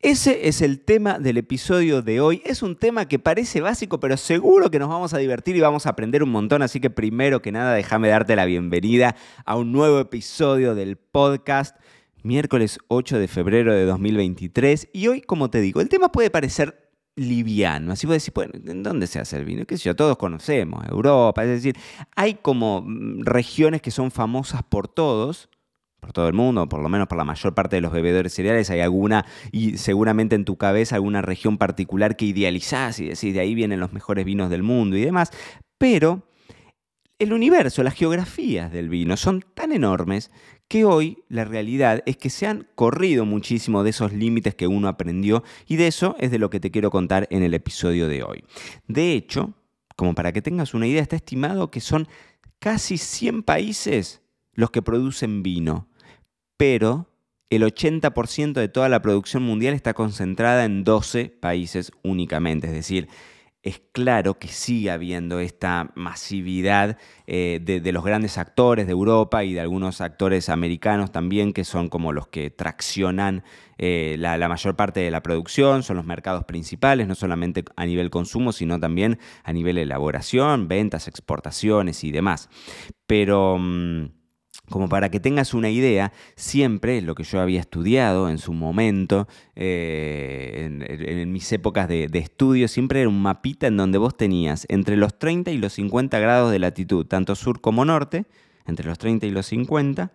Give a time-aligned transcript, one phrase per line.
[0.00, 2.40] Ese es el tema del episodio de hoy.
[2.44, 5.86] Es un tema que parece básico, pero seguro que nos vamos a divertir y vamos
[5.86, 6.62] a aprender un montón.
[6.62, 11.76] Así que primero que nada, déjame darte la bienvenida a un nuevo episodio del podcast.
[12.22, 14.88] Miércoles 8 de febrero de 2023.
[14.92, 17.90] Y hoy, como te digo, el tema puede parecer liviano.
[17.92, 19.66] Así puedes decir, bueno, ¿en dónde se hace el vino?
[19.66, 19.96] ¿Qué sé yo?
[19.96, 21.42] Todos conocemos, Europa.
[21.42, 21.76] Es decir,
[22.14, 25.48] hay como mm, regiones que son famosas por todos
[26.00, 28.70] por todo el mundo, por lo menos por la mayor parte de los bebedores cereales,
[28.70, 33.40] hay alguna, y seguramente en tu cabeza alguna región particular que idealizás y decís, de
[33.40, 35.30] ahí vienen los mejores vinos del mundo y demás,
[35.76, 36.28] pero
[37.18, 40.30] el universo, las geografías del vino son tan enormes
[40.68, 44.86] que hoy la realidad es que se han corrido muchísimo de esos límites que uno
[44.86, 48.22] aprendió y de eso es de lo que te quiero contar en el episodio de
[48.22, 48.44] hoy.
[48.86, 49.54] De hecho,
[49.96, 52.06] como para que tengas una idea, está estimado que son
[52.60, 54.22] casi 100 países
[54.58, 55.86] los que producen vino,
[56.56, 57.08] pero
[57.48, 63.08] el 80% de toda la producción mundial está concentrada en 12 países únicamente, es decir,
[63.62, 66.98] es claro que sigue habiendo esta masividad
[67.28, 71.88] eh, de, los grandes actores de Europa y de algunos actores americanos también, que son
[71.88, 73.44] como los que traccionan
[73.78, 78.10] eh, la, mayor parte de la producción, son los mercados principales, no solamente a nivel
[78.10, 82.48] consumo, sino también a nivel elaboración, ventas, exportaciones y demás.
[83.06, 83.56] Pero...
[83.56, 84.17] Mm,
[84.68, 89.28] como para que tengas una idea, siempre lo que yo había estudiado en su momento,
[89.56, 94.66] eh, en, mis épocas de, de, estudio, siempre era un mapita en donde vos tenías
[94.68, 98.26] entre los 30 y los 50 grados de latitud, tanto sur como norte,
[98.68, 100.12] entre los 30 y los 50,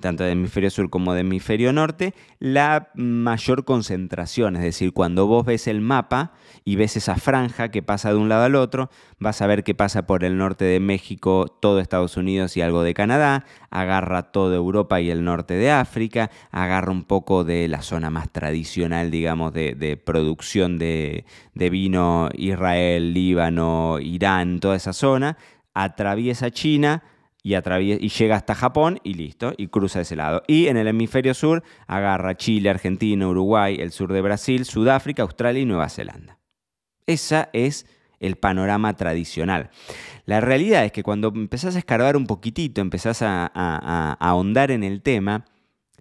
[0.00, 4.56] tanto de hemisferio sur como de hemisferio norte, la mayor concentración.
[4.56, 6.32] Es decir, cuando vos ves el mapa
[6.64, 9.74] y ves esa franja que pasa de un lado al otro, vas a ver que
[9.74, 14.56] pasa por el norte de México, todo Estados Unidos y algo de Canadá, agarra toda
[14.56, 19.52] Europa y el norte de África, agarra un poco de la zona más tradicional, digamos,
[19.52, 25.36] de, producción de, de vino, Israel, Líbano, Irán, toda esa zona,
[25.74, 27.02] atraviesa China,
[27.42, 30.42] y, y llega hasta Japón y listo, y cruza ese lado.
[30.46, 35.62] Y en el hemisferio sur agarra Chile, Argentina, Uruguay, el sur de Brasil, Sudáfrica, Australia
[35.62, 36.38] y Nueva Zelanda.
[37.06, 37.86] Ese es
[38.18, 39.70] el panorama tradicional.
[40.26, 45.00] La realidad es que cuando empezás a escarbar un poquitito, empezás a ahondar en el
[45.02, 45.46] tema,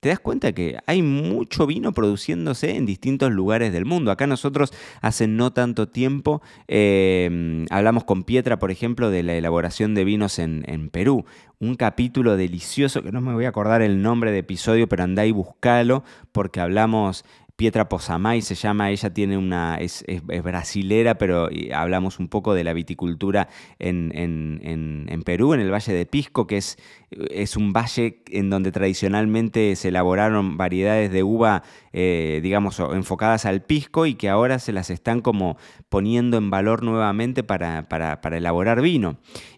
[0.00, 4.10] te das cuenta que hay mucho vino produciéndose en distintos lugares del mundo.
[4.10, 9.94] Acá nosotros hace no tanto tiempo eh, hablamos con Pietra, por ejemplo, de la elaboración
[9.94, 11.24] de vinos en, en, Perú.
[11.58, 15.26] Un capítulo delicioso, que no me voy a acordar el nombre de episodio, pero andá
[15.26, 17.24] y buscalo, porque hablamos
[17.56, 20.04] Pietra Posamay se llama, ella tiene una, es,
[20.44, 26.46] brasilera, pero hablamos un poco de la viticultura en, Perú, en el Valle de Pisco,
[26.46, 26.76] que es,
[27.10, 31.62] es, un valle en donde tradicionalmente se elaboraron variedades de uva,
[31.94, 35.56] eh, digamos, enfocadas al pisco y que ahora se las están como
[35.88, 39.16] poniendo en valor nuevamente para, para, elaborar vino.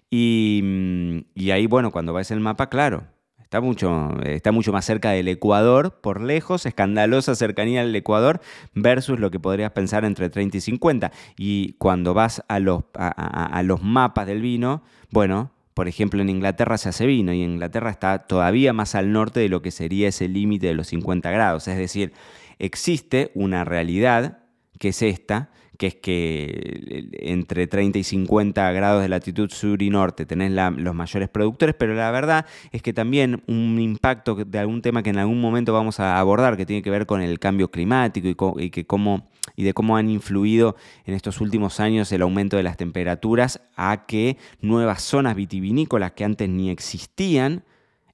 [0.09, 3.09] Y, mm, y ahí, bueno, cuando ves el mapa, claro,
[3.49, 8.43] Está mucho, está mucho más cerca del Ecuador, por lejos, escandalosa cercanía al Ecuador,
[8.75, 11.13] versus lo que podrías pensar entre 30 y 50.
[11.39, 16.77] Y cuando vas a los, a, los mapas del vino, bueno, por ejemplo, en Inglaterra
[16.77, 20.29] se hace vino y Inglaterra está todavía más al norte de lo que sería ese
[20.29, 21.69] límite de los 50 grados.
[21.69, 22.13] Es decir,
[22.59, 24.41] existe una realidad
[24.79, 29.91] que es esta, que es que entre 30 y 50 grados de latitud sur y
[29.91, 34.83] norte tenés los mayores productores, pero la verdad es que también un impacto de algún
[34.83, 37.71] tema que en algún momento vamos a abordar, que tiene que ver con el cambio
[37.71, 40.75] climático y, que cómo, y de cómo han influido
[41.05, 46.25] en estos últimos años el aumento de las temperaturas a que nuevas zonas vitivinícolas que
[46.25, 47.63] antes ni existían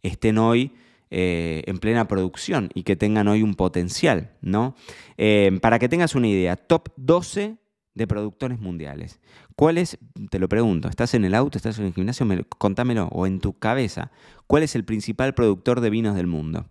[0.03, 0.73] estén hoy
[1.11, 4.75] eh, en plena producción y que tengan hoy un potencial, ¿no?
[5.17, 7.57] Eh, para que tengas una idea, top 12
[7.95, 9.21] de productores mundiales.
[9.57, 9.99] ¿Cuál es,
[10.31, 12.27] te lo pregunto, estás en el auto, estás en el gimnasio,
[12.59, 14.11] contámelo, o en tu cabeza,
[14.47, 16.67] ¿cuál es el principal productor de vinos del mundo?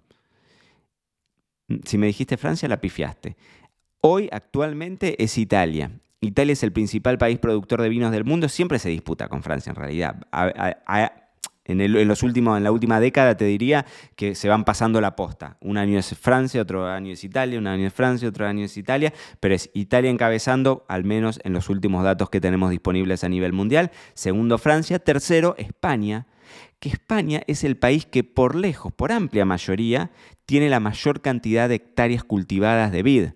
[1.85, 3.37] Si me dijiste Francia, la pifiaste.
[4.01, 5.91] Hoy, actualmente, es Italia.
[6.19, 9.69] Italia es el principal país productor de vinos del mundo, siempre se disputa con Francia
[9.69, 10.27] en realidad.
[11.65, 15.57] En, los últimos, en la última década te diría que se van pasando la posta.
[15.61, 18.75] Un año es Francia, otro año es Italia, un año es Francia, otro año es
[18.75, 23.29] Italia, pero es Italia encabezando, al menos en los últimos datos que tenemos disponibles a
[23.29, 23.91] nivel mundial.
[24.13, 26.27] Segundo Francia, tercero España,
[26.79, 30.11] que España es el país que por lejos, por amplia mayoría,
[30.45, 33.29] tiene la mayor cantidad de hectáreas cultivadas de vid.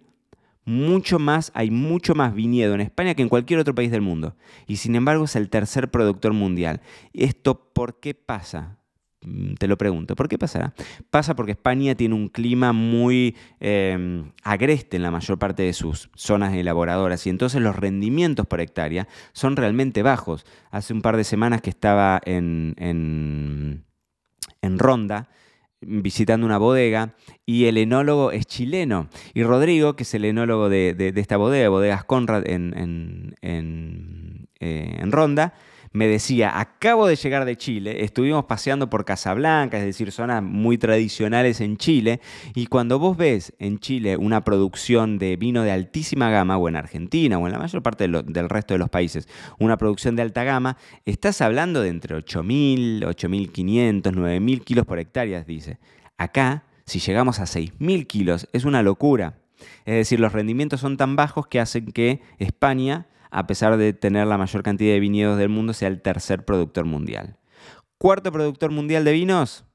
[0.68, 4.36] Mucho más, hay mucho más viñedo en España que en cualquier otro país del mundo.
[4.68, 6.82] Y sin embargo es el tercer productor mundial.
[7.14, 8.78] ¿Esto por qué pasa?
[9.22, 10.74] Mm, te lo pregunto, ¿por qué pasará?
[11.10, 16.10] Pasa porque España tiene un clima muy em, agreste en la mayor parte de sus
[16.16, 20.46] zonas elaboradoras y entonces los rendimientos por hectárea son realmente bajos.
[20.70, 23.84] Hace un par de semanas que estaba en, en,
[24.78, 25.30] Ronda
[25.82, 27.16] visitando una bodega
[27.46, 29.10] y el enólogo es chileno.
[29.34, 32.74] Y Rodrigo, que es el enólogo de, esta bodega, Bodegas Conrad en,
[33.42, 35.54] en, eh, en Ronda,
[35.92, 40.78] me decía, acabo de llegar de Chile, estuvimos paseando por Casablanca, es decir, zonas muy
[40.78, 42.22] tradicionales en Chile,
[42.56, 46.76] y cuando vos ves en Chile una producción de vino de altísima gama, o en
[46.76, 49.28] Argentina, o en la mayor parte del resto de los países,
[49.60, 55.44] una producción de alta gama, estás hablando de entre 8.000, 8.500, 9.000 kilos por hectárea,
[55.44, 55.80] dice.
[56.18, 59.40] Acá, si llegamos a 6.000 kilos, es una locura.
[59.86, 64.28] Es decir, los rendimientos son tan bajos que hacen que España a pesar de tener
[64.28, 67.38] la mayor cantidad de viñedos del mundo, sea el tercer productor mundial.
[67.98, 69.66] Cuarto productor mundial de vinos,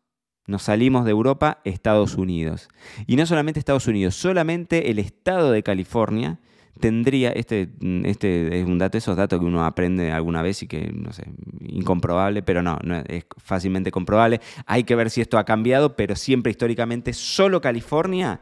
[0.46, 2.68] nos salimos de Europa, Estados Unidos.
[3.06, 6.40] Y no solamente Estados Unidos, solamente el estado de California
[6.80, 7.70] tendría, este,
[8.04, 11.24] este es un dato, esos datos que uno aprende alguna vez y que, no sé,
[11.60, 14.40] incomprobable, pero no, no, es fácilmente comprobable.
[14.66, 18.40] Hay que ver si esto ha cambiado, pero siempre históricamente solo California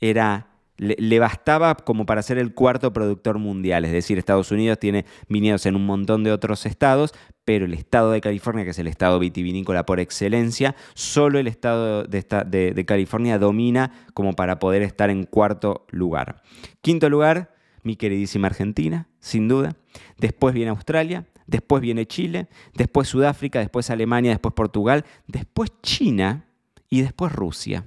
[0.00, 0.49] era
[0.80, 3.84] le, bastaba como para ser el cuarto productor mundial.
[3.84, 7.12] Es decir, Estados Unidos tiene viñedos en un montón de otros estados,
[7.44, 12.04] pero el estado de California, que es el estado vitivinícola por excelencia, solo el estado
[12.04, 16.42] de, de California domina como para poder estar en cuarto lugar.
[16.80, 19.76] Quinto lugar, mi queridísima Argentina, sin duda.
[20.16, 26.46] Después viene Australia, después viene Chile, después Sudáfrica, después Alemania, después Portugal, después China
[26.88, 27.84] y después Rusia.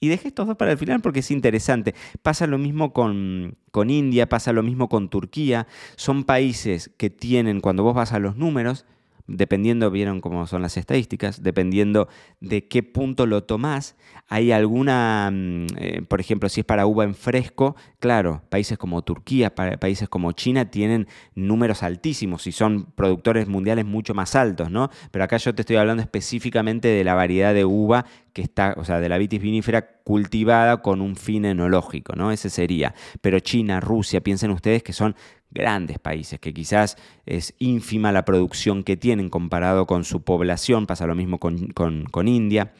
[0.00, 1.94] Y dejé estos dos para el final porque es interesante.
[2.22, 5.66] Pasa lo mismo con, con, India, pasa lo mismo con Turquía.
[5.96, 8.84] Son países que tienen, cuando vos vas a los números,
[9.26, 12.08] dependiendo, vieron cómo son las estadísticas, dependiendo
[12.40, 13.96] de qué punto lo tomás,
[14.28, 19.02] hay alguna, mm, eh, por ejemplo, si es para uva en fresco, claro, países como
[19.02, 24.90] Turquía, países como China tienen números altísimos y son productores mundiales mucho más altos, ¿no?
[25.10, 28.84] Pero acá yo te estoy hablando específicamente de la variedad de uva que está, o
[28.84, 32.30] sea, de la vitis vinífera cultivada con un fin enológico, ¿no?
[32.30, 32.94] Ese sería.
[33.20, 35.16] Pero China, Rusia, piensen ustedes que son
[35.56, 41.06] grandes países, que quizás es ínfima la producción que tienen comparado con su población, pasa
[41.06, 42.72] lo mismo con, India.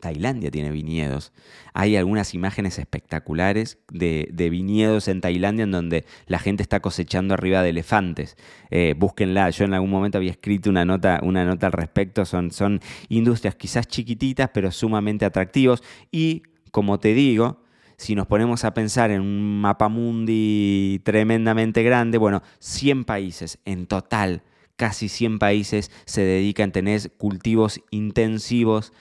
[0.00, 1.32] Tailandia tiene viñedos.
[1.74, 7.62] Hay algunas imágenes espectaculares de, viñedos en Tailandia en donde la gente está cosechando arriba
[7.62, 8.36] de elefantes.
[8.70, 9.50] Eh, búsquenla.
[9.50, 12.24] Yo en algún momento había escrito una nota, una nota al respecto.
[12.24, 12.80] Son, son
[13.10, 15.84] industrias quizás chiquititas, pero sumamente atractivos.
[16.10, 16.42] Y,
[16.72, 17.61] como te digo,
[18.02, 23.86] si nos ponemos a pensar en un mapa mundi tremendamente grande, bueno, 100 países en
[23.86, 24.42] total,
[24.74, 28.92] casi 100 países se dedican a tener cultivos intensivos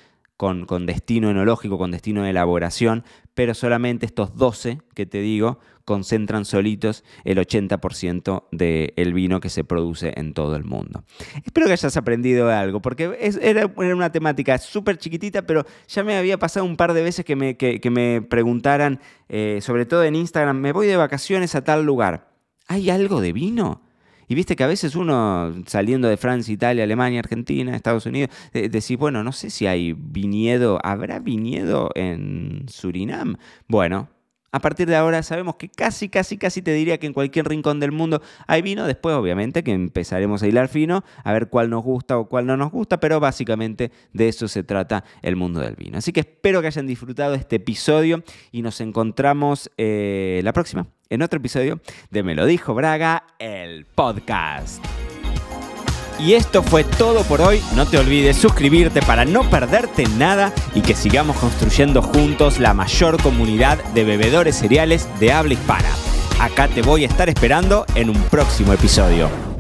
[0.42, 3.04] con, destino enológico, con destino de elaboración,
[3.36, 9.64] pero solamente estos 12 que te digo concentran solitos el 80% del vino que se
[9.64, 11.04] produce en todo el mundo.
[11.46, 16.40] Espero que hayas aprendido algo, porque era, una temática súper chiquitita, pero ya me había
[16.40, 17.56] pasado un par de veces que me,
[17.92, 22.32] me preguntaran, eh, sobre todo en Instagram, me voy de vacaciones a tal lugar.
[22.68, 23.84] ¿Hay algo de vino?
[24.32, 28.98] Y viste que a veces uno, saliendo de Francia, Italia, Alemania, Argentina, Estados Unidos, decís,
[28.98, 33.36] bueno, no sé si hay viñedo, ¿habrá viñedo en Surinam?
[33.68, 34.08] Bueno,
[34.54, 37.82] a partir de ahora sabemos que casi, casi, casi te diría que en cualquier rincón
[37.82, 38.88] del mundo hay vino.
[38.88, 42.56] Después, obviamente, que empezaremos a hilar fino, a ver cuál nos gusta o cuál no
[42.56, 45.98] nos gusta, pero básicamente de eso se trata el mundo del vino.
[45.98, 48.24] Así que espero que hayan disfrutado este episodio
[48.54, 53.86] y nos encontramos eh, la próxima, en otro episodio de Me lo dijo Braga, el
[53.86, 54.84] podcast.
[56.18, 57.62] Y esto fue todo por hoy.
[57.76, 63.22] No te olvides suscribirte para no perderte nada y que sigamos construyendo juntos la mayor
[63.22, 65.90] comunidad de bebedores cereales de habla hispana.
[66.40, 69.51] Acá te voy a estar esperando en un próximo episodio.